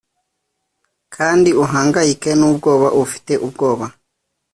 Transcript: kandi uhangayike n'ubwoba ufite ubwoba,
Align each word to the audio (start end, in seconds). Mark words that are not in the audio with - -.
kandi 1.15 1.49
uhangayike 1.63 2.29
n'ubwoba 2.39 2.87
ufite 3.03 3.33
ubwoba, 3.45 3.85